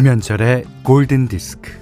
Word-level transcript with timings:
김현철의 0.00 0.64
골든 0.82 1.28
디스크. 1.28 1.72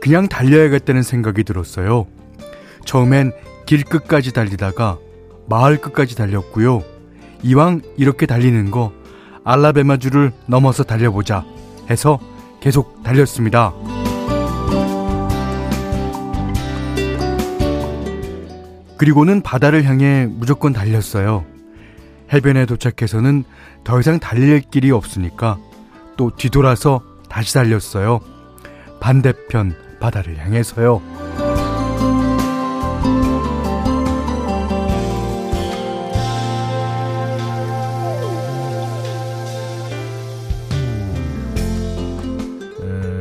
그냥 0.00 0.26
달려야겠다는 0.26 1.02
생각이 1.02 1.44
들었어요. 1.44 2.06
처음엔 2.86 3.32
길 3.66 3.84
끝까지 3.84 4.32
달리다가 4.32 4.96
마을 5.46 5.78
끝까지 5.78 6.16
달렸고요. 6.16 6.82
이왕 7.42 7.82
이렇게 7.98 8.24
달리는 8.24 8.70
거 8.70 8.94
알라베마주를 9.44 10.32
넘어서 10.46 10.84
달려보자 10.84 11.44
해서 11.90 12.18
계속 12.60 13.02
달렸습니다. 13.02 13.72
그리고는 18.98 19.40
바다를 19.40 19.84
향해 19.84 20.26
무조건 20.28 20.74
달렸어요. 20.74 21.46
해변에 22.32 22.66
도착해서는 22.66 23.44
더 23.82 23.98
이상 23.98 24.18
달릴 24.20 24.60
길이 24.60 24.90
없으니까 24.90 25.58
또 26.18 26.30
뒤돌아서 26.36 27.02
다시 27.30 27.54
달렸어요. 27.54 28.20
반대편 29.00 29.74
바다를 30.00 30.38
향해서요. 30.38 31.00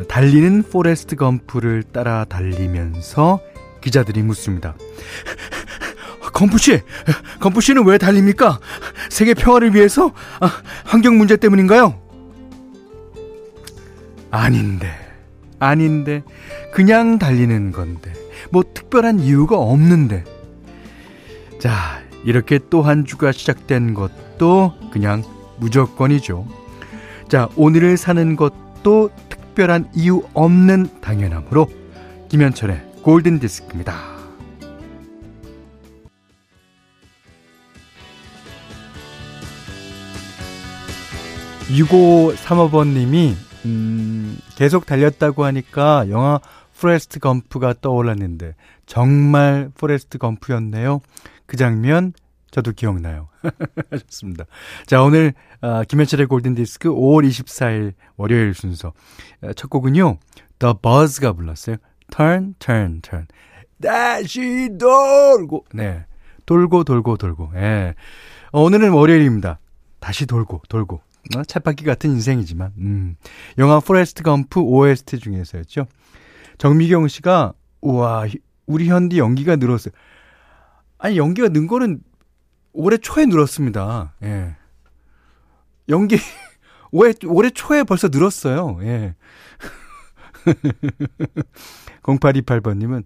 달리는 0.10 0.64
포레스트 0.64 1.16
검프를 1.16 1.84
따라 1.84 2.26
달리면서 2.26 3.40
기자들이 3.80 4.24
묻습니다. 4.24 4.76
검프 6.34 6.58
씨, 6.58 6.82
검프 7.40 7.62
씨는 7.62 7.86
왜 7.86 7.98
달립니까? 7.98 8.60
세계 9.10 9.34
평화를 9.34 9.74
위해서? 9.76 10.12
아, 10.40 10.50
환경 10.84 11.18
문제 11.18 11.38
때문인가요? 11.38 12.02
아닌데, 14.32 14.90
아닌데, 15.60 16.24
그냥 16.74 17.20
달리는 17.20 17.72
건데, 17.72 18.12
뭐 18.52 18.64
특별한 18.74 19.20
이유가 19.20 19.58
없는데. 19.58 20.24
자, 21.60 22.02
이렇게 22.24 22.60
또 22.70 22.82
한 22.82 23.06
주가 23.06 23.32
시작된 23.32 23.94
것도 23.94 24.74
그냥 24.92 25.24
무조건이죠. 25.58 26.48
자, 27.28 27.48
오늘을 27.56 27.98
사는 27.98 28.36
것도 28.36 29.12
특별한 29.50 29.90
이유 29.96 30.24
없는 30.34 31.02
당연함으로 31.02 31.70
김현철의 32.30 32.82
골든 33.02 33.40
디스크입니다. 33.40 34.20
6535번님이 41.70 43.36
음, 43.66 44.38
계속 44.56 44.86
달렸다고 44.86 45.44
하니까 45.46 46.10
영화 46.10 46.40
포레스트 46.80 47.20
검프가 47.20 47.76
떠올랐는데 47.82 48.56
정말 48.86 49.70
포레스트 49.78 50.18
검프였네요. 50.18 51.02
그 51.46 51.58
장면 51.58 52.14
저도 52.60 52.74
기억나요. 52.74 53.30
좋습니다. 54.08 54.46
자, 54.86 55.02
오늘 55.02 55.34
어, 55.62 55.84
김현철의 55.88 56.28
골든디스크 56.28 56.90
5월 56.90 57.28
24일 57.28 57.94
월요일 58.18 58.54
순서 58.54 58.94
어, 59.42 59.54
첫 59.54 59.70
곡은요. 59.70 60.18
The 60.60 60.76
Byrds가 60.82 61.34
불렀어요. 61.34 61.78
Turn, 62.12 62.56
turn, 62.60 63.02
turn. 63.02 63.28
다시 63.82 64.70
돌고 64.78 65.66
네. 65.74 66.06
돌고 66.46 66.84
돌고 66.84 67.16
돌고. 67.18 67.52
예. 67.56 67.96
어, 68.52 68.62
오늘은 68.62 68.92
월요일입니다. 68.92 69.60
다시 70.02 70.26
돌고 70.26 70.64
돌고. 70.68 71.00
어, 71.38 71.44
쳇바퀴 71.44 71.86
같은 71.86 72.10
인생이지만. 72.10 72.74
음. 72.78 73.16
영화 73.58 73.80
포레스트 73.80 74.22
검프 74.22 74.60
OST 74.60 75.20
중에서였죠. 75.20 75.86
정미경 76.58 77.08
씨가 77.08 77.54
우와, 77.80 78.26
우리 78.66 78.90
현디 78.90 79.18
연기가 79.18 79.56
늘었어요. 79.56 79.94
아니 80.98 81.18
연기가 81.18 81.48
는 81.48 81.66
거는 81.68 82.02
올해 82.74 82.98
초에 82.98 83.26
늘었습니다. 83.26 84.14
예. 84.24 84.56
연기 85.90 86.18
올해 86.92 87.14
올해 87.26 87.50
초에 87.50 87.84
벌써 87.84 88.08
늘었어요. 88.10 88.80
예. 88.84 89.16
0828번님은 92.04 93.04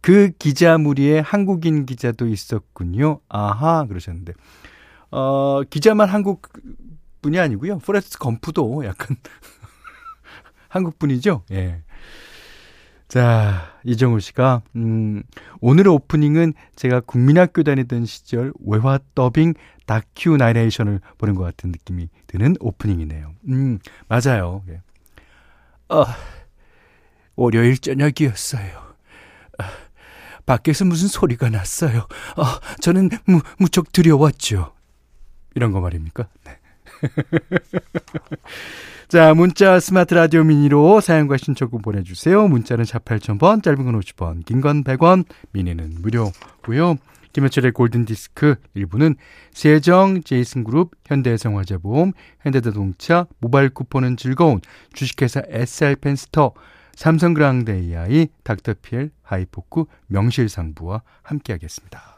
그 0.00 0.32
기자 0.38 0.76
무리에 0.76 1.20
한국인 1.20 1.86
기자도 1.86 2.26
있었군요. 2.26 3.20
아하 3.28 3.86
그러셨는데 3.86 4.34
어 5.10 5.62
기자만 5.70 6.08
한국 6.08 6.48
분이 7.22 7.38
아니고요. 7.38 7.78
포레스트 7.78 8.18
검프도 8.18 8.84
약간 8.84 9.16
한국 10.68 10.98
분이죠. 10.98 11.44
예. 11.52 11.83
자, 13.14 13.78
이정우 13.84 14.18
씨가, 14.18 14.62
음, 14.74 15.22
오늘의 15.60 15.92
오프닝은 15.92 16.52
제가 16.74 16.98
국민학교 16.98 17.62
다니던 17.62 18.06
시절 18.06 18.52
외화 18.66 18.98
더빙 19.14 19.54
다큐 19.86 20.36
나레이션을 20.36 20.98
보는 21.16 21.36
것 21.36 21.44
같은 21.44 21.70
느낌이 21.70 22.08
드는 22.26 22.56
오프닝이네요. 22.58 23.32
음, 23.50 23.78
맞아요. 24.08 24.64
예. 24.68 24.80
어, 25.94 26.04
월요일 27.36 27.78
저녁이었어요. 27.78 28.78
어, 28.78 29.64
밖에서 30.44 30.84
무슨 30.84 31.06
소리가 31.06 31.50
났어요. 31.50 32.08
어, 32.36 32.44
저는 32.80 33.10
무, 33.26 33.40
무척 33.60 33.92
두려웠죠. 33.92 34.72
이런 35.54 35.70
거 35.70 35.80
말입니까? 35.80 36.26
네. 36.42 36.58
자, 39.08 39.34
문자 39.34 39.78
스마트 39.80 40.14
라디오 40.14 40.44
미니로 40.44 41.00
사연과 41.00 41.36
신청곡 41.36 41.82
보내주세요. 41.82 42.48
문자는 42.48 42.84
4 42.84 42.98
8000번, 43.00 43.62
짧은 43.62 43.84
건 43.84 44.00
50원, 44.00 44.44
긴 44.44 44.60
건 44.60 44.84
100원, 44.84 45.24
미니는 45.52 45.96
무료고요. 46.00 46.96
김현철의 47.32 47.72
골든디스크 47.72 48.54
1부는 48.76 49.16
세정, 49.52 50.22
제이슨그룹, 50.22 50.92
현대해상화재보험, 51.04 52.12
현대자동차, 52.40 53.26
모바일 53.40 53.70
쿠폰은 53.70 54.16
즐거운 54.16 54.60
주식회사 54.92 55.42
SR펜스터, 55.48 56.52
삼성그랑데 56.94 57.74
AI, 57.74 58.28
닥터피엘, 58.44 59.10
하이포크, 59.22 59.84
명실상부와 60.06 61.02
함께하겠습니다. 61.22 62.13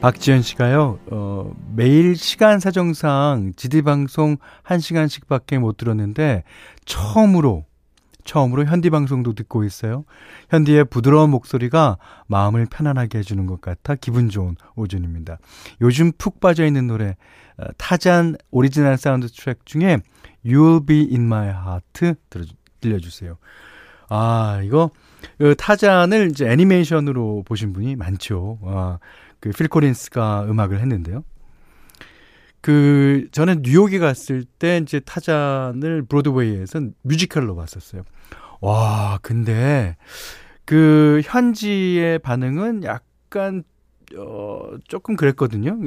박지현 0.00 0.40
씨가요, 0.40 0.98
어, 1.10 1.52
매일 1.76 2.16
시간 2.16 2.58
사정상 2.58 3.52
지디 3.54 3.82
방송 3.82 4.38
1시간씩 4.64 5.26
밖에 5.26 5.58
못 5.58 5.76
들었는데, 5.76 6.42
처음으로, 6.86 7.66
처음으로 8.24 8.64
현디 8.64 8.88
방송도 8.88 9.34
듣고 9.34 9.62
있어요. 9.64 10.04
현디의 10.48 10.86
부드러운 10.86 11.28
목소리가 11.30 11.98
마음을 12.28 12.66
편안하게 12.70 13.18
해주는 13.18 13.44
것 13.44 13.60
같아 13.60 13.94
기분 13.94 14.30
좋은 14.30 14.56
오전입니다. 14.74 15.38
요즘 15.82 16.12
푹 16.16 16.40
빠져있는 16.40 16.86
노래, 16.86 17.16
어, 17.58 17.64
타잔 17.76 18.36
오리지널 18.50 18.96
사운드 18.96 19.28
트랙 19.28 19.66
중에 19.66 19.98
You'll 20.46 20.86
Be 20.86 21.08
In 21.10 21.26
My 21.26 21.48
Heart 21.48 22.14
들어, 22.30 22.44
들려주세요. 22.80 23.36
아, 24.08 24.62
이거, 24.64 24.90
그 25.36 25.54
타잔을 25.56 26.30
이제 26.30 26.48
애니메이션으로 26.48 27.42
보신 27.44 27.74
분이 27.74 27.96
많죠. 27.96 28.58
아, 28.64 28.98
그 29.40 29.50
필 29.50 29.68
코린스가 29.68 30.44
음악을 30.48 30.80
했는데요. 30.80 31.24
그 32.60 33.28
저는 33.32 33.62
뉴욕에 33.62 33.98
갔을 33.98 34.44
때 34.44 34.78
이제 34.82 35.00
타잔을 35.00 36.02
브로드웨이에서 36.02 36.80
뮤지컬로 37.02 37.56
봤었어요. 37.56 38.02
와, 38.60 39.18
근데 39.22 39.96
그 40.66 41.22
현지의 41.24 42.18
반응은 42.18 42.84
약간 42.84 43.64
어 44.16 44.72
조금 44.88 45.16
그랬거든요. 45.16 45.78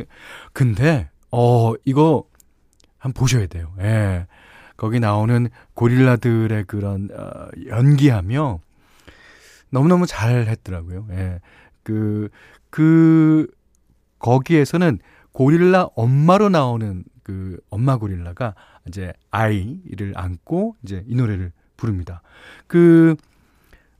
근데 0.51 1.09
어 1.31 1.73
이거 1.85 2.23
한번 2.97 3.19
보셔야 3.19 3.45
돼요. 3.47 3.71
예. 3.79 4.25
거기 4.75 4.99
나오는 4.99 5.49
고릴라들의 5.75 6.63
그런 6.65 7.09
어 7.13 7.47
연기하며 7.67 8.59
너무너무 9.69 10.07
잘 10.07 10.47
했더라고요. 10.47 11.05
예. 11.11 11.39
그, 11.83 12.29
그, 12.73 13.45
거기에서는 14.17 14.97
고릴라 15.31 15.89
엄마로 15.95 16.49
나오는 16.49 17.03
그 17.21 17.59
엄마 17.69 17.97
고릴라가 17.97 18.55
이제 18.87 19.13
아이를 19.29 20.13
안고 20.15 20.77
이제 20.81 21.03
이 21.05 21.13
노래를 21.13 21.51
부릅니다. 21.77 22.23
그, 22.65 23.15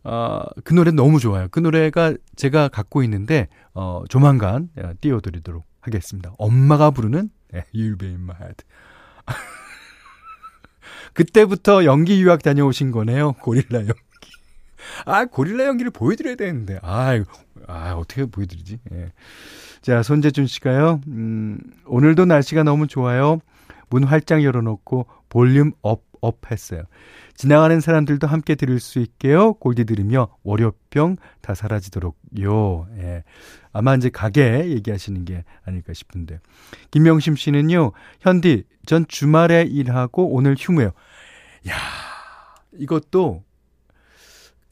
어, 0.04 0.42
그 0.64 0.74
노래 0.74 0.90
너무 0.90 1.20
좋아요. 1.20 1.50
그 1.52 1.60
노래가 1.60 2.16
제가 2.36 2.68
갖고 2.68 3.04
있는데, 3.04 3.48
어, 3.76 4.02
조만간 4.10 4.70
띄워드리도록 5.02 5.68
하겠습니다. 5.80 6.34
엄마가 6.40 6.90
부르는 6.90 7.30
네, 7.52 7.66
You'll 7.76 8.00
be 8.00 8.08
in 8.08 8.24
my 8.24 8.36
head. 8.40 8.64
그때부터 11.14 11.86
연기 11.86 12.20
유학 12.24 12.42
다녀오신 12.42 12.90
거네요. 12.90 13.34
고릴라 13.34 13.82
연기. 13.82 14.03
아, 15.06 15.26
고릴라 15.26 15.66
연기를 15.66 15.92
보여드려야 15.92 16.36
되는데. 16.36 16.80
아, 16.82 17.24
아 17.68 17.94
어떻게 17.94 18.26
보여드리지? 18.26 18.80
예. 18.94 19.12
자, 19.82 20.02
손재준 20.02 20.48
씨가요, 20.48 21.02
음, 21.08 21.60
오늘도 21.86 22.26
날씨가 22.26 22.64
너무 22.64 22.88
좋아요. 22.88 23.40
문 23.90 24.04
활짝 24.04 24.44
열어놓고 24.44 25.08
볼륨 25.30 25.72
up, 25.82 26.04
up 26.22 26.52
했어요. 26.52 26.84
지나가는 27.36 27.80
사람들도 27.80 28.28
함께 28.28 28.56
들을 28.56 28.80
수 28.80 29.00
있게요. 29.00 29.54
골디 29.54 29.86
들으며 29.86 30.30
월요병 30.44 31.18
다 31.42 31.54
사라지도록요. 31.54 32.88
예. 32.98 33.24
아마 33.72 33.96
이제 33.96 34.10
가게 34.10 34.70
얘기하시는 34.70 35.26
게 35.26 35.44
아닐까 35.66 35.94
싶은데. 35.94 36.40
김명심 36.92 37.36
씨는요, 37.36 37.92
현디, 38.22 38.64
전 38.86 39.06
주말에 39.08 39.64
일하고 39.64 40.34
오늘 40.34 40.56
휴무예요. 40.58 40.92
야 41.70 41.74
이것도 42.74 43.44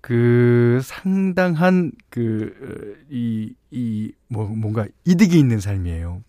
그 0.01 0.79
상당한 0.83 1.91
그 2.09 2.53
이 3.09 3.53
이 3.71 4.11
뭐 4.27 4.45
뭔가 4.47 4.85
이득이 5.05 5.37
있는 5.39 5.59
삶이에요. 5.59 6.21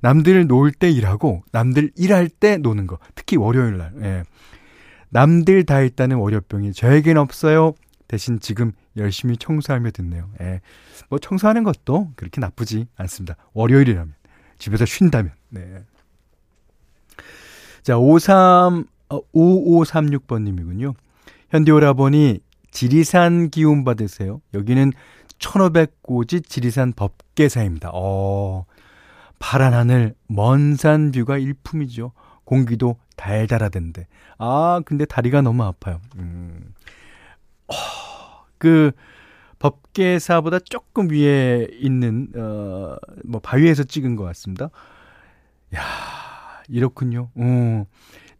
남들 0.00 0.46
놀 0.46 0.72
때 0.72 0.90
일하고 0.90 1.44
남들 1.52 1.92
일할 1.96 2.28
때 2.28 2.56
노는 2.56 2.86
거. 2.86 2.98
특히 3.14 3.36
월요일 3.36 3.78
날. 3.78 3.92
예. 4.02 4.24
남들 5.10 5.64
다 5.64 5.80
있다는 5.82 6.16
월요병이 6.16 6.72
저에겐 6.72 7.18
없어요. 7.18 7.74
대신 8.08 8.40
지금 8.40 8.72
열심히 8.96 9.36
청소하며 9.36 9.90
듣네요. 9.92 10.28
예. 10.40 10.60
뭐 11.08 11.18
청소하는 11.18 11.62
것도 11.62 12.12
그렇게 12.16 12.40
나쁘지 12.40 12.86
않습니다. 12.96 13.36
월요일이라면 13.52 14.14
집에서 14.58 14.84
쉰다면. 14.86 15.32
네. 15.50 15.82
자, 17.82 17.98
53 17.98 18.86
어, 19.10 19.20
5536번 19.32 20.42
님이군요. 20.42 20.94
현디 21.50 21.70
오라보니 21.70 22.40
지리산 22.72 23.50
기운 23.50 23.84
받으세요. 23.84 24.40
여기는 24.54 24.92
1500고지 25.38 26.48
지리산 26.48 26.92
법계사입니다. 26.94 27.90
어, 27.94 28.64
파란 29.38 29.74
하늘, 29.74 30.14
먼 30.26 30.76
산 30.76 31.12
뷰가 31.12 31.38
일품이죠. 31.38 32.12
공기도 32.44 32.96
달달하던데. 33.16 34.06
아, 34.38 34.80
근데 34.84 35.04
다리가 35.04 35.42
너무 35.42 35.62
아파요. 35.64 36.00
음. 36.16 36.74
어, 37.68 37.74
그, 38.58 38.92
법계사보다 39.58 40.58
조금 40.60 41.10
위에 41.10 41.68
있는, 41.72 42.28
어, 42.36 42.96
뭐, 43.24 43.40
바위에서 43.40 43.84
찍은 43.84 44.16
것 44.16 44.24
같습니다. 44.24 44.70
야 45.74 45.82
이렇군요. 46.68 47.30
어. 47.34 47.86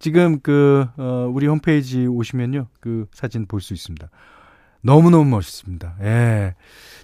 지금 0.02 0.40
그, 0.40 0.84
어, 0.96 1.30
우리 1.32 1.46
홈페이지 1.46 2.06
오시면요. 2.08 2.66
그 2.80 3.06
사진 3.14 3.46
볼 3.46 3.60
수 3.60 3.72
있습니다. 3.72 4.10
너무너무 4.80 5.24
멋있습니다. 5.26 5.94
예. 6.02 6.54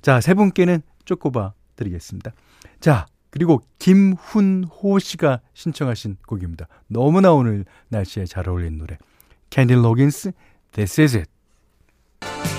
자, 0.02 0.20
세 0.20 0.34
분께는 0.34 0.82
쪼꼬바 1.04 1.52
드리겠습니다. 1.76 2.32
자, 2.80 3.06
그리고 3.30 3.62
김훈호 3.78 4.98
씨가 4.98 5.40
신청하신 5.54 6.16
곡입니다. 6.26 6.66
너무나 6.88 7.32
오늘 7.32 7.64
날씨에 7.88 8.24
잘 8.24 8.48
어울리는 8.48 8.76
노래. 8.78 8.98
케니 9.50 9.74
로긴스, 9.74 10.32
This 10.72 11.00
is 11.00 11.16
it. 11.18 11.30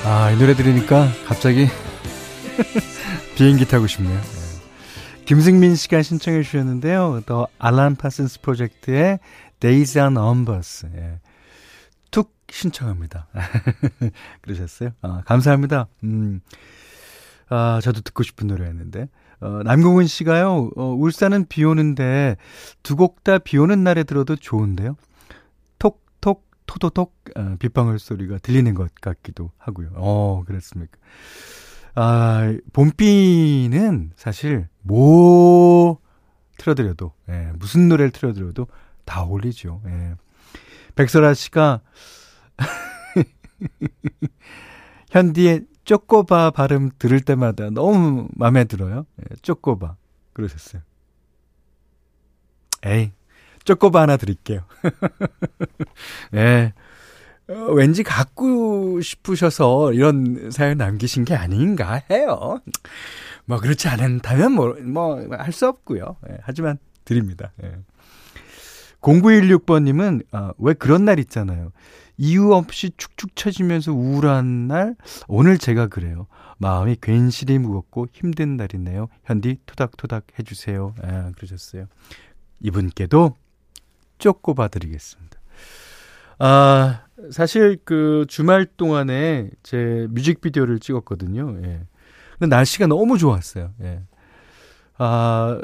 아, 0.06 0.31
이 0.31 0.38
노래 0.39 0.53
들으니까 0.53 1.09
갑자기 1.27 1.68
비행기 3.35 3.65
타고 3.68 3.88
싶네요. 3.88 4.15
예. 4.15 5.25
김승민 5.25 5.75
씨가 5.75 6.01
신청해 6.01 6.44
주셨는데요. 6.44 7.24
더 7.25 7.47
알란 7.59 7.97
파슨스 7.97 8.39
프로젝트의 8.42 9.19
Days 9.59 9.97
on 10.00 10.13
Numbers. 10.13 10.85
예. 10.95 11.19
툭 12.11 12.33
신청합니다. 12.50 13.27
그러셨어요? 14.41 14.91
아, 15.01 15.21
감사합니다. 15.25 15.88
음. 16.03 16.41
아, 17.50 17.79
저도 17.83 18.01
듣고 18.01 18.23
싶은 18.23 18.47
노래였는데. 18.47 19.07
어, 19.41 19.61
남궁은 19.63 20.07
씨가요, 20.07 20.71
어, 20.75 20.83
울산은 20.94 21.45
비 21.47 21.63
오는데 21.63 22.35
두 22.83 22.95
곡 22.97 23.23
다 23.23 23.39
비 23.39 23.57
오는 23.57 23.83
날에 23.85 24.03
들어도 24.03 24.35
좋은데요. 24.35 24.97
톡톡, 25.79 26.45
토도톡, 26.65 27.15
어, 27.38 27.56
빗방울 27.59 28.00
소리가 28.00 28.39
들리는 28.39 28.73
것 28.73 28.94
같기도 29.00 29.51
하고요. 29.57 29.91
어, 29.95 30.44
그렇습니까. 30.45 30.97
아, 31.95 32.53
봄비는 32.73 34.11
사실 34.17 34.67
뭐 34.81 36.00
틀어드려도, 36.57 37.13
예, 37.29 37.51
무슨 37.57 37.88
노래를 37.88 38.11
틀어드려도 38.11 38.67
다 39.09 39.23
어울리죠. 39.23 39.81
예. 39.88 40.13
백설아 40.95 41.33
씨가 41.33 41.81
현디의 45.09 45.65
쪼꼬바 45.83 46.51
발음 46.51 46.91
들을 47.00 47.19
때마다 47.19 47.71
너무 47.71 48.27
마음에 48.35 48.65
들어요. 48.65 49.07
예, 49.21 49.35
쪼꼬바. 49.41 49.95
그러셨어요. 50.33 50.83
에이, 52.85 53.11
쪼꼬바 53.63 54.01
하나 54.01 54.15
드릴게요. 54.17 54.61
예. 56.35 56.73
어, 57.50 57.53
왠지 57.73 58.03
갖고 58.03 59.01
싶으셔서 59.01 59.94
이런 59.94 60.51
사연 60.51 60.77
남기신 60.77 61.25
게 61.25 61.33
아닌가 61.35 62.03
해요. 62.11 62.61
뭐, 63.45 63.57
그렇지 63.59 63.88
않다면 63.88 64.51
뭐, 64.51 64.75
뭐, 64.83 65.19
할 65.35 65.51
수 65.51 65.67
없고요. 65.67 66.17
예, 66.29 66.38
하지만 66.44 66.77
드립니다. 67.06 67.51
예. 67.63 67.75
0916번님은, 69.01 70.25
아, 70.31 70.53
왜 70.57 70.73
그런 70.73 71.05
날 71.05 71.19
있잖아요. 71.19 71.71
이유 72.17 72.51
없이 72.53 72.91
축축 72.97 73.35
처지면서 73.35 73.93
우울한 73.93 74.67
날, 74.67 74.95
오늘 75.27 75.57
제가 75.57 75.87
그래요. 75.87 76.27
마음이 76.57 76.97
괜시리 77.01 77.59
무겁고 77.59 78.07
힘든 78.11 78.57
날이네요. 78.57 79.07
현디 79.23 79.59
토닥토닥 79.65 80.25
해주세요. 80.37 80.93
아, 81.01 81.31
그러셨어요. 81.35 81.85
이분께도 82.59 83.35
쪼꼬 84.17 84.53
봐 84.53 84.67
드리겠습니다. 84.67 85.39
아, 86.39 87.03
사실 87.31 87.77
그 87.85 88.25
주말 88.27 88.65
동안에 88.65 89.49
제 89.63 90.07
뮤직비디오를 90.09 90.79
찍었거든요. 90.79 91.57
예. 91.63 91.81
근데 92.37 92.56
날씨가 92.56 92.87
너무 92.87 93.18
좋았어요. 93.18 93.73
예. 93.81 94.01
아, 94.97 95.57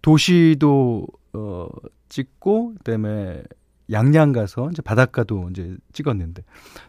도시도, 0.00 1.06
어, 1.34 1.68
찍고, 2.08 2.74
그 2.78 2.84
다음에 2.84 3.42
양양 3.90 4.32
가서 4.32 4.68
이제 4.70 4.82
바닷가도 4.82 5.48
이제 5.50 5.76
찍었는데 5.92 6.42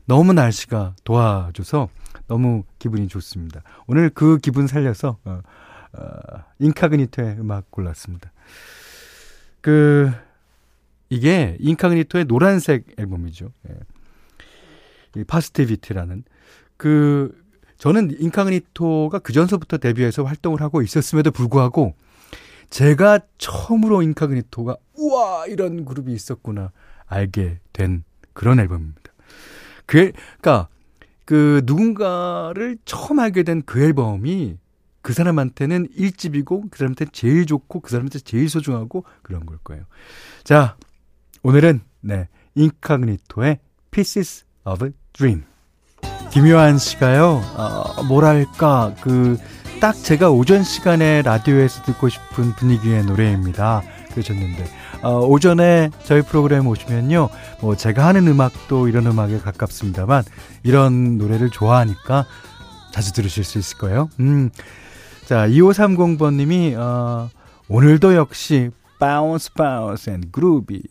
너무 0.06 0.34
날씨가 0.34 0.96
도와줘서 1.04 1.90
너무 2.28 2.64
기분이 2.78 3.08
좋습니다. 3.08 3.62
오늘 3.88 4.10
그 4.10 4.38
기분 4.38 4.68
살려서 4.68 5.18
어, 5.24 5.42
어, 5.94 6.44
Incognito의 6.60 7.38
음악 7.40 7.72
골랐습니다. 7.72 8.32
그 9.62 10.12
이게 11.10 11.58
Incognito의 11.60 12.26
노란색 12.26 12.86
앨범이죠. 12.98 13.52
예. 13.70 13.76
이 15.16 15.24
Positivity라는 15.24 16.24
그 16.78 17.36
저는 17.78 18.12
Incognito가 18.20 19.20
그 19.20 19.34
전서부터 19.34 19.78
데뷔해서 19.78 20.24
활동을 20.24 20.62
하고 20.62 20.82
있었음에도 20.82 21.32
불구하고 21.32 21.96
제가 22.70 23.20
처음으로 23.38 24.02
Incognito가 24.02 24.78
우와 24.98 25.48
이런 25.48 25.86
그룹이 25.86 26.14
있었구나 26.14 26.72
알게 27.08 27.60
된 27.74 28.04
그런 28.34 28.60
앨범입니다. 28.60 29.02
그 29.86 30.12
그러니까 30.12 30.68
그 31.26 31.62
누군가를 31.66 32.78
처음 32.86 33.20
알게 33.20 33.44
된 33.44 33.64
그 33.66 33.82
앨범이 33.82 34.58
그 35.02 35.14
사람한테는 35.14 35.88
1집이고 35.98 36.70
그 36.70 36.78
사람한테 36.78 37.06
제일 37.12 37.46
좋고 37.46 37.80
그 37.80 37.90
사람한테 37.90 38.20
제일 38.20 38.50
소중하고 38.50 39.06
그런 39.22 39.46
걸 39.46 39.58
거예요. 39.64 39.84
자, 40.44 40.76
오늘은 41.42 41.82
네, 42.02 42.28
인카그니토의 42.56 43.60
Pieces 43.92 44.46
of 44.66 44.86
a 44.86 44.92
Dream. 45.14 45.44
김요한 46.32 46.78
씨가요, 46.78 47.42
어, 47.56 48.04
뭐랄까, 48.04 48.94
그, 49.02 49.38
딱 49.80 49.94
제가 49.94 50.30
오전 50.30 50.62
시간에 50.62 51.22
라디오에서 51.22 51.84
듣고 51.84 52.10
싶은 52.10 52.52
분위기의 52.56 53.06
노래입니다. 53.06 53.82
그러셨는데, 54.12 54.66
어, 55.04 55.22
오전에 55.26 55.90
저희 56.04 56.22
프로그램 56.22 56.68
오시면요, 56.68 57.30
뭐 57.62 57.78
제가 57.78 58.06
하는 58.06 58.28
음악도 58.28 58.90
이런 58.90 59.08
음악에 59.08 59.38
가깝습니다만, 59.38 60.26
이런 60.64 61.18
노래를 61.18 61.50
좋아하니까 61.50 62.26
자주 62.92 63.14
들으실 63.14 63.46
수 63.46 63.58
있을 63.58 63.78
거예요. 63.78 64.10
음. 64.20 64.50
자, 65.26 65.48
2530번님이, 65.48 66.76
어, 66.76 67.30
오늘도 67.70 68.16
역시 68.16 68.72
bounce 69.00 69.54
bounce 69.54 70.10
and 70.10 70.24
groovy. 70.30 70.82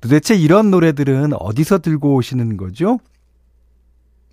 도대체 0.00 0.36
이런 0.36 0.70
노래들은 0.70 1.32
어디서 1.32 1.80
들고 1.80 2.14
오시는 2.14 2.56
거죠? 2.56 3.00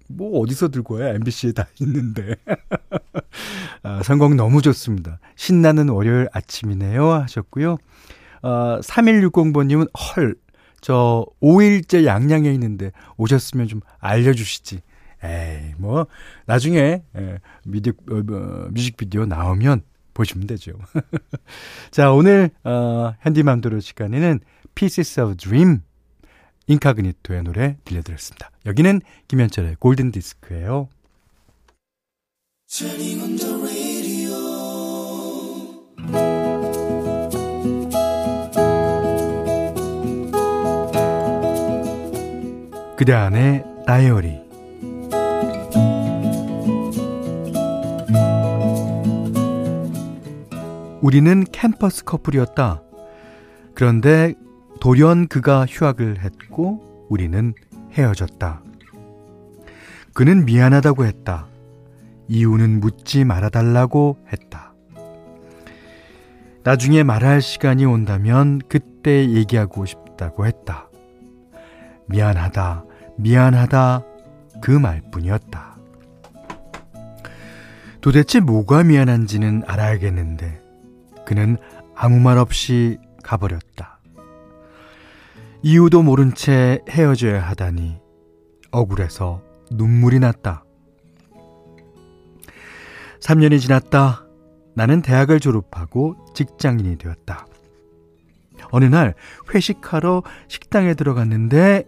뭐 0.09 0.41
어디서 0.41 0.69
들고 0.69 0.95
와요? 0.95 1.13
MBC에 1.15 1.53
다 1.53 1.67
있는데. 1.79 2.35
아, 3.83 4.03
선곡 4.03 4.35
너무 4.35 4.61
좋습니다. 4.61 5.19
신나는 5.35 5.89
월요일 5.89 6.27
아침이네요 6.33 7.09
하셨고요. 7.09 7.77
어, 8.41 8.79
3160번님은 8.81 9.89
헐 9.97 10.35
저 10.81 11.25
5일째 11.41 12.05
양양에 12.05 12.51
있는데 12.53 12.91
오셨으면 13.17 13.67
좀 13.67 13.81
알려주시지. 13.99 14.81
에이, 15.21 15.73
뭐, 15.77 16.07
나중에, 16.45 17.03
예, 17.17 17.39
뮤직, 17.65 17.97
어, 18.09 18.15
어, 18.15 18.67
뮤직비디오 18.71 19.25
나오면 19.25 19.81
보시면 20.13 20.47
되죠. 20.47 20.71
자, 21.91 22.13
오늘, 22.13 22.51
어, 22.63 23.13
핸디맘도로 23.25 23.81
시간에는 23.81 24.39
Pieces 24.75 25.19
of 25.19 25.35
Dream, 25.35 25.81
인카그니토의 26.69 27.43
노래 27.43 27.77
들려드렸습니다. 27.83 28.51
여기는 28.67 29.01
김현철의 29.27 29.77
골든 29.79 30.11
디스크예요 30.11 30.87
그대 42.95 43.13
안의 43.13 43.63
다이어리 43.87 44.49
우리는 51.01 51.45
캠퍼스 51.51 52.03
커플이었다. 52.03 52.83
그런데 53.73 54.35
돌연 54.79 55.27
그가 55.27 55.65
휴학을 55.65 56.19
했고 56.19 57.07
우리는 57.09 57.53
헤어졌다. 57.91 58.61
그는 60.13 60.45
미안하다고 60.45 61.05
했다. 61.05 61.47
이유는 62.27 62.79
묻지 62.79 63.25
말아달라고 63.25 64.17
했다. 64.31 64.73
나중에 66.63 67.03
말할 67.03 67.41
시간이 67.41 67.85
온다면 67.85 68.61
그때 68.69 69.29
얘기하고 69.29 69.85
싶다고 69.85 70.45
했다. 70.45 70.89
미안하다, 72.07 72.85
미안하다, 73.17 74.03
그 74.61 74.71
말뿐이었다. 74.71 75.77
도대체 78.01 78.39
뭐가 78.39 78.83
미안한지는 78.83 79.63
알아야겠는데, 79.67 80.61
그는 81.25 81.57
아무 81.95 82.19
말 82.19 82.37
없이 82.37 82.97
가버렸다. 83.23 83.98
이유도 85.61 86.03
모른 86.03 86.33
채 86.33 86.79
헤어져야 86.89 87.41
하다니 87.41 87.97
억울해서 88.71 89.41
눈물이 89.71 90.19
났다. 90.19 90.63
3년이 93.21 93.59
지났다. 93.59 94.25
나는 94.75 95.01
대학을 95.01 95.39
졸업하고 95.39 96.15
직장인이 96.33 96.97
되었다. 96.97 97.45
어느 98.71 98.85
날 98.85 99.15
회식하러 99.53 100.23
식당에 100.47 100.93
들어갔는데 100.93 101.83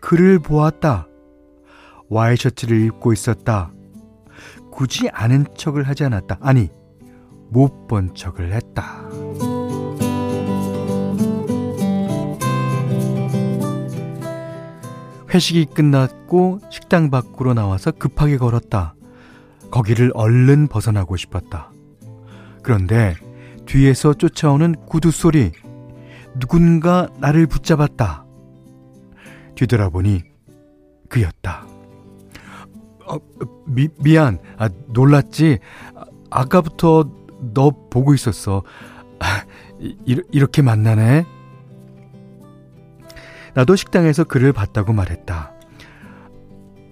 그를 0.00 0.38
보았다. 0.38 1.08
와이셔츠를 2.10 2.80
입고 2.86 3.12
있었다. 3.12 3.72
굳이 4.70 5.08
아는 5.10 5.44
척을 5.56 5.82
하지 5.84 6.04
않았다. 6.04 6.38
아니, 6.40 6.68
못 7.50 7.88
본 7.88 8.14
척을 8.14 8.52
했다. 8.52 9.08
회식이 15.32 15.66
끝났고 15.66 16.60
식당 16.70 17.10
밖으로 17.10 17.54
나와서 17.54 17.90
급하게 17.90 18.38
걸었다. 18.38 18.94
거기를 19.70 20.10
얼른 20.14 20.68
벗어나고 20.68 21.16
싶었다. 21.16 21.70
그런데 22.62 23.14
뒤에서 23.66 24.14
쫓아오는 24.14 24.74
구두 24.86 25.10
소리. 25.10 25.52
누군가 26.38 27.08
나를 27.18 27.46
붙잡았다. 27.46 28.24
뒤돌아보니 29.54 30.22
그였다. 31.08 31.66
어, 33.06 33.18
미, 33.66 33.88
미안. 33.98 34.38
아, 34.56 34.68
놀랐지? 34.88 35.58
아, 35.94 36.04
아까부터 36.30 37.10
너 37.54 37.70
보고 37.90 38.14
있었어. 38.14 38.62
아, 39.20 39.44
이, 39.80 40.20
이렇게 40.30 40.62
만나네? 40.62 41.24
나도 43.58 43.74
식당에서 43.74 44.22
그를 44.22 44.52
봤다고 44.52 44.92
말했다. 44.92 45.52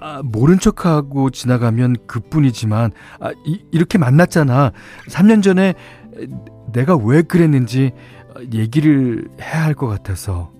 아, 0.00 0.20
모른 0.24 0.58
척하고 0.58 1.30
지나가면 1.30 1.94
그뿐이지만 2.08 2.90
아, 3.20 3.30
이, 3.44 3.64
이렇게 3.70 3.98
만났잖아. 3.98 4.72
3년 5.08 5.44
전에 5.44 5.74
내가 6.72 6.96
왜 6.96 7.22
그랬는지 7.22 7.92
얘기를 8.52 9.28
해야 9.40 9.62
할 9.64 9.74
것 9.76 9.86
같아서. 9.86 10.50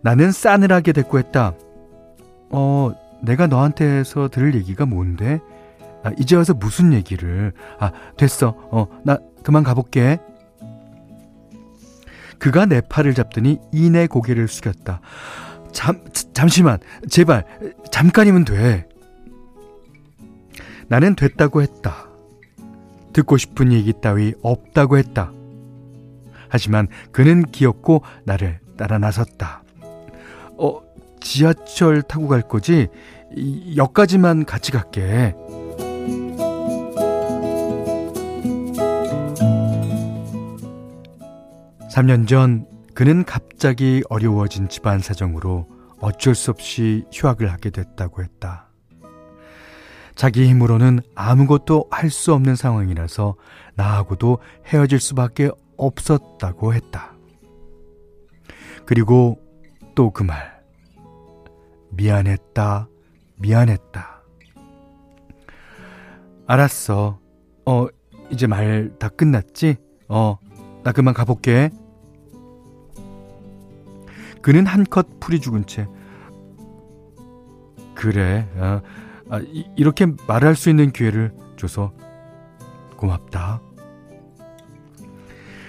나는 0.00 0.32
싸늘하게 0.32 0.92
대꾸했다. 0.92 1.52
어, 2.50 2.92
내가 3.22 3.46
너한테서 3.46 4.28
들을 4.28 4.54
얘기가 4.54 4.86
뭔데? 4.86 5.38
아, 6.02 6.12
이제 6.18 6.34
와서 6.34 6.54
무슨 6.54 6.94
얘기를. 6.94 7.52
아, 7.78 7.92
됐어. 8.16 8.54
어, 8.70 8.86
나 9.04 9.18
그만 9.42 9.64
가볼게. 9.64 10.18
그가 12.38 12.66
내 12.66 12.80
팔을 12.80 13.14
잡더니 13.14 13.58
이내 13.72 14.06
고개를 14.06 14.48
숙였다. 14.48 15.00
잠, 15.72 16.04
잠시만. 16.32 16.78
제발. 17.08 17.44
잠깐이면 17.90 18.44
돼. 18.44 18.86
나는 20.88 21.14
됐다고 21.14 21.62
했다. 21.62 22.08
듣고 23.12 23.36
싶은 23.36 23.72
얘기 23.72 23.92
따위 24.00 24.34
없다고 24.42 24.98
했다. 24.98 25.32
하지만 26.48 26.88
그는 27.12 27.42
기었고 27.42 28.02
나를 28.24 28.60
따라 28.76 28.98
나섰다. 28.98 29.62
어, 30.56 30.80
지하철 31.20 32.02
타고 32.02 32.28
갈 32.28 32.42
거지? 32.42 32.88
역까지만 33.76 34.44
같이 34.46 34.72
갈게. 34.72 35.34
3년 41.98 42.28
전 42.28 42.64
그는 42.94 43.24
갑자기 43.24 44.04
어려워진 44.08 44.68
집안 44.68 45.00
사정으로 45.00 45.66
어쩔 46.00 46.36
수 46.36 46.52
없이 46.52 47.04
휴학을 47.12 47.50
하게 47.50 47.70
됐다고 47.70 48.22
했다. 48.22 48.68
자기 50.14 50.48
힘으로는 50.48 51.00
아무것도 51.16 51.86
할 51.90 52.08
수 52.10 52.34
없는 52.34 52.54
상황이라서 52.54 53.34
나하고도 53.74 54.38
헤어질 54.66 55.00
수밖에 55.00 55.50
없었다고 55.76 56.72
했다. 56.74 57.14
그리고 58.86 59.40
또 59.96 60.12
그 60.12 60.22
말. 60.22 60.56
미안했다, 61.90 62.88
미안했다. 63.38 64.22
알았어. 66.46 67.18
어, 67.66 67.86
이제 68.30 68.46
말 68.46 68.92
다 69.00 69.08
끝났지? 69.08 69.76
어, 70.08 70.38
나 70.84 70.92
그만 70.92 71.12
가볼게. 71.12 71.70
그는 74.48 74.64
한껏 74.64 75.06
풀이 75.20 75.40
죽은 75.40 75.66
채 75.66 75.86
그래 77.94 78.48
아, 78.58 78.80
아, 79.28 79.40
이, 79.40 79.84
렇게 79.84 80.06
말할 80.26 80.56
수 80.56 80.70
있는 80.70 80.90
기회를 80.90 81.34
줘서 81.58 81.92
고맙다. 82.96 83.60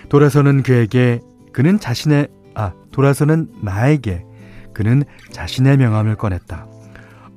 돌아서는 0.08 0.64
그에게 0.64 1.20
그는 1.52 1.78
자신의 1.78 2.30
아 2.56 2.72
돌아서는 2.94 3.52
나에게 3.62 4.24
그는 4.74 5.04
자신의 5.34 5.76
명함을 5.76 6.16
꺼냈다. 6.16 6.66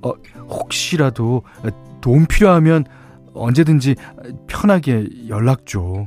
어, 0.03 0.13
혹시라도 0.49 1.43
도움 2.01 2.27
필요하면 2.27 2.85
언제든지 3.35 3.97
편하게 4.47 5.09
연락 5.27 5.67
줘. 5.67 6.07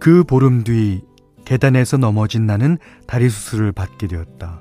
그 0.00 0.24
보름 0.24 0.64
뒤 0.64 1.02
계단에서 1.44 1.96
넘어진 1.96 2.46
나는 2.46 2.78
다리 3.06 3.28
수술을 3.28 3.72
받게 3.72 4.06
되었다. 4.06 4.60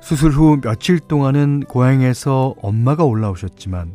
수술 0.00 0.32
후 0.32 0.60
며칠 0.60 0.98
동안은 0.98 1.60
고향에서 1.60 2.54
엄마가 2.60 3.04
올라오셨지만 3.04 3.94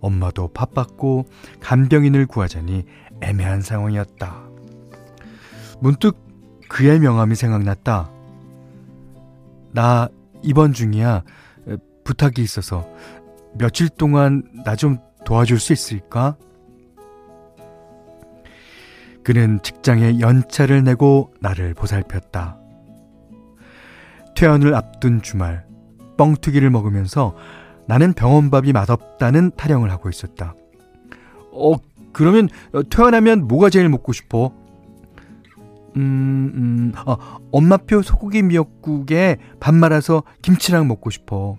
엄마도 0.00 0.48
바빴고 0.48 1.26
간병인을 1.60 2.26
구하자니 2.26 2.84
애매한 3.20 3.60
상황이었다. 3.60 4.42
문득 5.80 6.16
그의 6.68 7.00
명함이 7.00 7.34
생각났다. 7.34 8.10
나 9.72 10.08
입원 10.42 10.72
중이야. 10.72 11.22
부탁이 12.04 12.34
있어서 12.38 12.88
며칠 13.58 13.88
동안 13.88 14.42
나 14.64 14.74
좀 14.76 14.98
도와줄 15.26 15.58
수 15.58 15.72
있을까? 15.72 16.36
그는 19.22 19.60
직장에 19.62 20.20
연차를 20.20 20.82
내고 20.84 21.32
나를 21.40 21.74
보살폈다. 21.74 22.58
퇴원을 24.34 24.74
앞둔 24.74 25.20
주말, 25.22 25.66
뻥튀기를 26.16 26.70
먹으면서 26.70 27.34
나는 27.86 28.12
병원밥이 28.12 28.72
맛없다는 28.72 29.52
타령을 29.56 29.90
하고 29.90 30.08
있었다. 30.08 30.54
어, 31.52 31.76
그 31.76 31.84
그러면 32.12 32.48
어, 32.72 32.82
태어나면 32.82 33.46
뭐가 33.48 33.70
제일 33.70 33.88
먹고 33.88 34.12
싶어? 34.12 34.52
음, 35.96 36.52
음, 36.54 36.92
어, 37.06 37.16
엄마표 37.50 38.02
소고기 38.02 38.42
미역국에 38.42 39.38
밥 39.58 39.74
말아서 39.74 40.22
김치랑 40.42 40.88
먹고 40.88 41.10
싶어. 41.10 41.56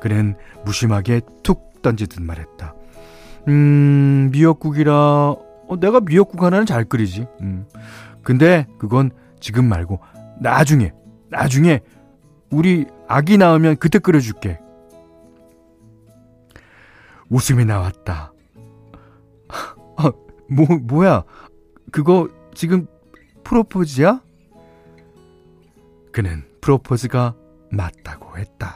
그는 0.00 0.36
무심하게 0.64 1.22
툭 1.42 1.82
던지듯 1.82 2.22
말했다. 2.22 2.74
음, 3.48 4.30
미역국이라, 4.32 5.36
어, 5.68 5.76
내가 5.78 6.00
미역국 6.00 6.42
하나는 6.42 6.66
잘 6.66 6.84
끓이지. 6.84 7.26
음. 7.40 7.66
근데 8.22 8.66
그건 8.78 9.10
지금 9.40 9.66
말고 9.66 10.00
나중에, 10.40 10.92
나중에 11.30 11.80
우리 12.50 12.86
아기 13.08 13.38
낳으면 13.38 13.76
그때 13.76 13.98
끓여줄게. 13.98 14.58
웃음이 17.28 17.64
나왔다. 17.64 18.32
아, 19.96 20.12
뭐, 20.50 20.66
뭐야. 20.82 21.24
그거 21.90 22.28
지금 22.54 22.86
프로포즈야? 23.44 24.20
그는 26.12 26.44
프로포즈가 26.60 27.34
맞다고 27.70 28.38
했다. 28.38 28.74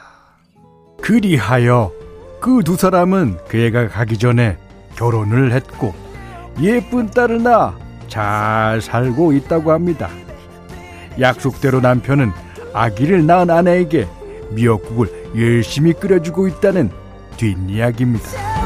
그리하여 1.01 1.91
그 2.39 2.61
두 2.63 2.75
사람은 2.75 3.37
그 3.47 3.57
애가 3.57 3.89
가기 3.89 4.17
전에 4.17 4.57
결혼을 4.95 5.51
했고 5.53 5.93
예쁜 6.59 7.09
딸을 7.09 7.43
낳아 7.43 7.73
잘 8.07 8.81
살고 8.81 9.33
있다고 9.33 9.71
합니다. 9.71 10.09
약속대로 11.19 11.79
남편은 11.79 12.31
아기를 12.73 13.25
낳은 13.25 13.49
아내에게 13.49 14.07
미역국을 14.51 15.31
열심히 15.37 15.93
끓여주고 15.93 16.47
있다는 16.47 16.89
뒷이야기입니다. 17.37 18.29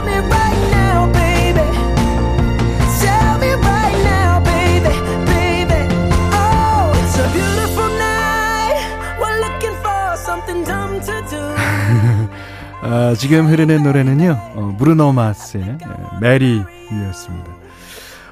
아, 12.81 13.15
지금 13.17 13.47
흐르는 13.47 13.83
노래는요, 13.83 14.37
어, 14.55 14.75
브루노 14.77 15.11
마스의 15.13 15.63
예, 15.63 16.19
메리였습니다. 16.21 17.54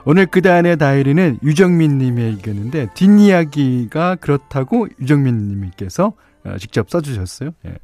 오늘 0.06 0.26
그단의 0.26 0.78
다이리는 0.78 1.40
유정민 1.44 1.98
님의 1.98 2.32
의견인데, 2.32 2.90
뒷이야기가 2.94 4.16
그렇다고 4.16 4.88
유정민 5.00 5.48
님께서 5.48 6.14
어, 6.44 6.58
직접 6.58 6.90
써주셨어요. 6.90 7.52
예. 7.66 7.78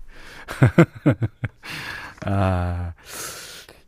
아, 2.25 2.93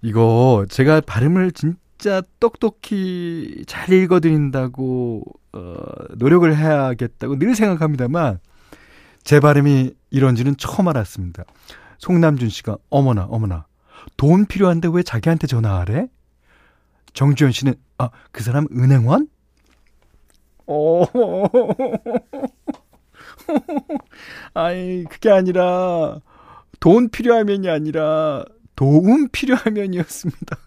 이거 0.02 0.66
제가 0.70 1.02
발음을 1.02 1.52
진짜 1.52 2.22
똑똑히 2.40 3.64
잘 3.68 3.92
읽어드린다고, 3.92 5.24
어, 5.54 5.76
노력을 6.16 6.56
해야겠다고 6.56 7.38
늘 7.38 7.56
생각합니다만, 7.56 8.40
제 9.24 9.40
발음이 9.40 9.92
이런지는 10.10 10.56
처음 10.58 10.88
알았습니다. 10.88 11.44
송남준 12.00 12.50
씨가 12.50 12.78
어머나 12.90 13.26
어머나 13.30 13.68
돈 14.18 14.46
필요한데 14.46 14.90
왜 14.92 15.04
자기한테 15.04 15.48
전화하래? 15.48 16.08
정지현 17.14 17.52
씨는 17.52 17.74
아 17.98 18.10
그 18.32 18.44
사람 18.44 18.68
은행원? 18.72 19.28
어 20.68 21.04
아이 24.54 25.04
그게 25.06 25.30
아니라 25.30 26.20
돈 26.80 27.10
필요하면이 27.10 27.70
아니라 27.70 28.46
도움 28.76 29.28
필요하면이었습니다. 29.30 30.58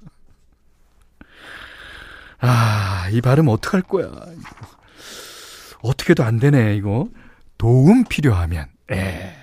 아, 2.39 3.09
이 3.11 3.21
발음 3.21 3.49
어떡할 3.49 3.83
거야. 3.83 4.11
어떻게도 5.83 6.23
안 6.23 6.39
되네, 6.39 6.77
이거. 6.77 7.09
도움 7.59 8.05
필요하면. 8.05 8.67
에. 8.93 9.35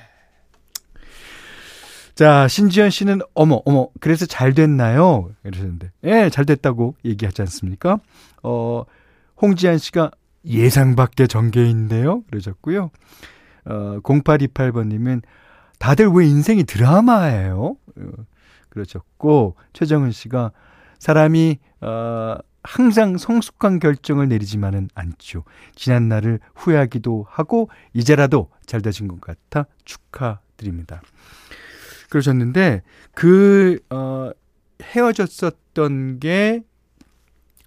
자, 2.16 2.48
신지현 2.48 2.90
씨는 2.90 3.22
어머, 3.34 3.62
어머, 3.66 3.88
그래서 4.00 4.26
잘 4.26 4.54
됐나요? 4.54 5.32
이러셨는데. 5.44 5.92
예, 6.04 6.30
잘 6.30 6.46
됐다고 6.46 6.96
얘기하지 7.06 7.42
않습니까? 7.44 8.00
어, 8.44 8.84
홍지한 9.42 9.78
씨가 9.78 10.12
예상 10.46 10.96
밖의 10.96 11.28
전개인데요? 11.28 12.24
그러셨고요. 12.30 12.92
어, 13.66 14.00
0828번님은 14.04 15.22
다들 15.80 16.08
왜 16.08 16.26
인생이 16.28 16.64
드라마예요? 16.64 17.76
어, 17.98 18.12
그러셨고, 18.70 19.56
최정은 19.74 20.12
씨가 20.12 20.52
사람이, 21.00 21.60
어, 21.82 22.36
항상 22.64 23.18
성숙한 23.18 23.80
결정을 23.80 24.28
내리지만은 24.30 24.88
않죠. 24.94 25.44
지난 25.76 26.08
날을 26.10 26.40
후회하기도 26.56 27.26
하고, 27.28 27.70
이제라도 27.94 28.50
잘 28.66 28.82
되신 28.82 29.08
것 29.08 29.20
같아 29.20 29.66
축하드립니다. 29.84 31.02
그러셨는데 32.12 32.84
그 33.16 33.80
어, 33.90 34.32
헤어졌었던 34.84 36.20
게 36.20 36.62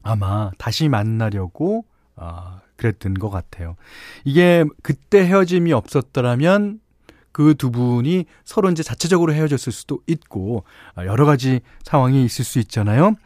아마 0.03 0.51
다시 0.59 0.89
만나려고 0.89 1.87
어, 2.15 2.61
그랬던 2.77 3.15
것 3.15 3.31
같아요. 3.31 3.77
이게 4.25 4.65
그때 4.83 5.27
헤어짐이 5.27 5.73
없었더라면 5.73 6.81
그 7.33 7.55
두 7.55 7.73
분이 7.73 8.27
서로 8.45 8.71
이제 8.71 8.85
자체적으로 8.85 9.33
헤어졌을 9.33 9.73
수도 9.73 10.01
있고 10.07 10.65
어, 10.97 11.05
여러 11.07 11.25
가지 11.25 11.61
상황이 11.83 12.25
있을 12.25 12.45
수 12.45 12.59
있잖아요. 12.61 13.17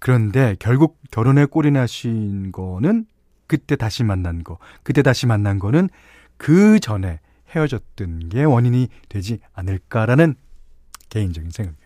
그런데 0.00 0.56
결국 0.58 0.98
결혼에 1.12 1.46
꼴이 1.46 1.70
나신 1.70 2.50
거는 2.50 3.06
그때 3.46 3.76
다시 3.76 4.02
만난 4.02 4.42
거, 4.42 4.58
그때 4.82 5.02
다시 5.02 5.26
만난 5.26 5.60
거는 5.60 5.88
그 6.36 6.80
전에 6.80 7.20
헤어졌던 7.54 8.28
게 8.30 8.44
원인이 8.44 8.88
되지 9.08 9.38
않을까라는 9.52 10.34
개인적인 11.08 11.50
생각입니다. 11.50 11.82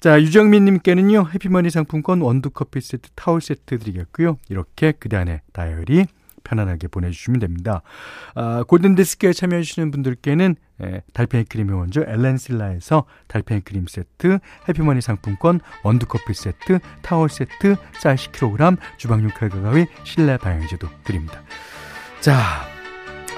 자, 0.00 0.20
유정민님께는요, 0.20 1.30
해피머니 1.34 1.70
상품권 1.70 2.20
원두커피 2.20 2.80
세트, 2.80 3.10
타월 3.14 3.40
세트 3.40 3.78
드리겠고요. 3.78 4.38
이렇게 4.48 4.92
그단의 4.92 5.40
다이어리 5.52 6.06
편안하게 6.44 6.88
보내주시면 6.88 7.40
됩니다. 7.40 7.82
아, 8.34 8.62
골든디스크에 8.68 9.32
참여해주시는 9.32 9.90
분들께는 9.90 10.54
예, 10.84 11.02
달팽이 11.14 11.44
크림의 11.44 11.74
원조 11.74 12.02
엘렌실라에서 12.02 13.06
달팽이 13.28 13.62
크림 13.62 13.86
세트, 13.86 14.38
해피머니 14.68 15.00
상품권, 15.00 15.60
원두커피 15.82 16.34
세트, 16.34 16.78
타월 17.02 17.30
세트, 17.30 17.76
쌀 17.98 18.16
10kg, 18.16 18.76
주방용 18.98 19.30
칼과 19.30 19.60
가위, 19.62 19.86
실내 20.04 20.36
방향제도 20.36 20.86
드립니다. 21.02 21.42
자, 22.20 22.66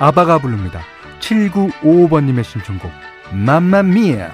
아바가 0.01 0.38
부릅니다. 0.38 0.83
7955번님의 1.20 2.44
신청곡 2.44 2.90
맘마미아 3.33 4.31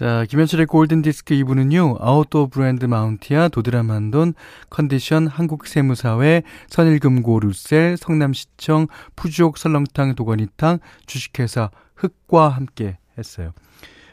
자, 0.00 0.24
김현철의 0.30 0.64
골든디스크 0.64 1.34
2부는요, 1.34 2.00
아웃도어 2.00 2.46
브랜드 2.46 2.86
마운티아, 2.86 3.48
도드라만돈, 3.48 4.32
컨디션, 4.70 5.26
한국세무사회, 5.26 6.42
선일금고 6.70 7.40
루셀, 7.40 7.98
성남시청, 7.98 8.86
푸주옥 9.14 9.58
설렁탕 9.58 10.14
도가니탕, 10.14 10.78
주식회사 11.04 11.68
흑과 11.96 12.48
함께 12.48 12.96
했어요. 13.18 13.52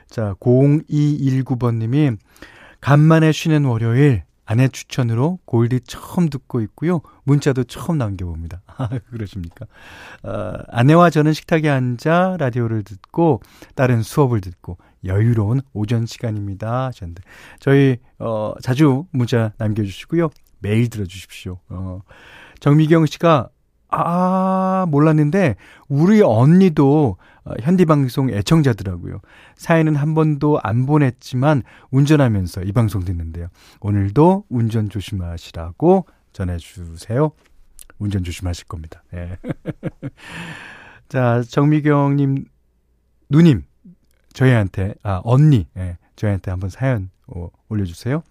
자, 0.10 0.36
0219번님이, 0.42 2.18
간만에 2.82 3.32
쉬는 3.32 3.64
월요일, 3.64 4.24
아내 4.48 4.70
추천으로 4.70 5.40
골디 5.44 5.82
처음 5.82 6.30
듣고 6.30 6.62
있고요. 6.62 7.02
문자도 7.26 7.66
처음 7.66 7.98
남겨봅니다. 7.98 8.62
아, 8.78 8.88
그러십니까? 9.10 9.66
어, 10.24 10.54
아내와 10.70 11.10
저는 11.10 11.34
식탁에 11.34 11.70
앉아 11.70 12.38
라디오를 12.40 12.84
듣고 12.84 13.42
다른 13.76 14.02
수업을 14.02 14.40
듣고 14.40 14.78
여유로운 15.04 15.62
오전 15.74 16.06
시간입니다. 16.06 16.86
하셨는데 16.86 17.24
저희 17.60 17.98
어, 18.20 18.54
자주 18.62 19.06
문자 19.12 19.52
남겨주시고요. 19.58 20.30
매일 20.60 20.90
들어주십시오. 20.90 21.60
어, 21.68 22.00
정미경 22.62 23.06
씨가 23.06 23.50
아, 23.90 24.86
몰랐는데, 24.90 25.56
우리 25.88 26.22
언니도 26.22 27.18
어, 27.48 27.54
현디방송 27.62 28.30
애청자더라고요. 28.32 29.22
사연은 29.56 29.96
한 29.96 30.14
번도 30.14 30.60
안 30.62 30.86
보냈지만 30.86 31.64
운전하면서 31.92 32.64
이 32.64 32.74
방송 32.74 33.06
듣는데요. 33.06 33.48
오늘도 33.80 34.46
운전 34.50 34.90
조심하시라고 34.90 36.06
전해주세요. 36.34 37.32
운전 38.00 38.24
조심하실 38.24 38.68
겁니다. 38.68 39.04
예. 39.14 39.38
자, 41.08 41.42
정미경님, 41.42 42.46
누님, 43.30 43.64
저희한테, 44.34 44.96
아, 45.04 45.22
언니, 45.24 45.68
예, 45.78 45.98
저희한테 46.18 46.52
한번 46.52 46.70
사연 46.70 47.10
어, 47.28 47.48
올려주세요. 47.70 48.24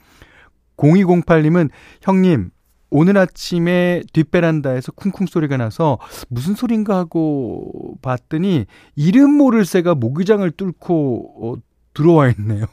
0208님은, 0.76 1.70
형님, 2.02 2.50
오늘 2.90 3.18
아침에 3.18 4.02
뒷베란다에서 4.12 4.92
쿵쿵 4.92 5.26
소리가 5.26 5.56
나서 5.56 5.98
무슨 6.28 6.54
소린가 6.54 6.96
하고 6.96 7.96
봤더니 8.02 8.66
이름 8.94 9.32
모를 9.32 9.64
새가 9.64 9.94
모기장을 9.94 10.48
뚫고 10.52 11.34
어, 11.42 11.56
들어와 11.94 12.28
있네요. 12.30 12.66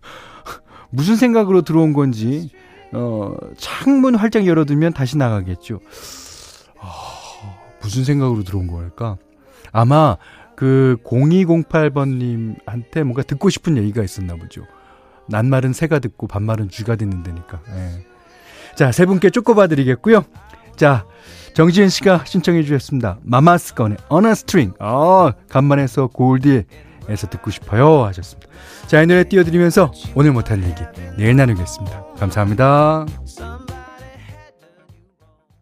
무슨 0.90 1.16
생각으로 1.16 1.62
들어온 1.62 1.92
건지, 1.92 2.50
어, 2.92 3.34
창문 3.56 4.14
활짝 4.14 4.46
열어두면 4.46 4.92
다시 4.92 5.16
나가겠죠. 5.18 5.80
어, 6.80 6.88
무슨 7.82 8.04
생각으로 8.04 8.42
들어온 8.44 8.66
걸까? 8.66 9.18
아마 9.72 10.16
그 10.56 10.96
0208번님한테 11.04 13.02
뭔가 13.02 13.22
듣고 13.22 13.50
싶은 13.50 13.76
얘기가 13.76 14.02
있었나 14.02 14.34
보죠. 14.36 14.62
낱말은 15.28 15.72
새가 15.72 16.00
듣고 16.00 16.26
반말은 16.26 16.68
쥐가 16.70 16.96
듣는다니까. 16.96 17.62
예. 17.68 18.04
자, 18.80 18.92
세 18.92 19.04
분께 19.04 19.28
쪼꼬바 19.28 19.66
드리겠고요. 19.66 20.24
자, 20.74 21.04
정지현 21.52 21.90
씨가 21.90 22.24
신청해 22.24 22.62
주셨습니다. 22.62 23.18
Mamas 23.24 23.61
Gun의 23.61 23.98
On 24.08 24.34
a 24.34 24.39
String. 24.39 24.72
어, 24.80 25.32
간만에서 25.50 26.06
골디에서 26.06 27.26
듣고 27.28 27.50
싶어요 27.50 28.06
하셨습니다. 28.06 28.48
자, 28.86 29.02
이 29.02 29.06
노래 29.06 29.24
띄워드리면서 29.24 29.92
오늘 30.14 30.32
못한 30.32 30.64
얘기 30.64 30.82
내일 31.18 31.36
나누겠습니다. 31.36 32.04
감사합니다. 32.18 33.04